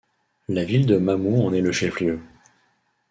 La 0.49 0.63
ville 0.63 0.87
de 0.87 0.97
Mamou 0.97 1.43
en 1.45 1.53
est 1.53 1.61
le 1.61 1.71
chef-lieu. 1.71 2.19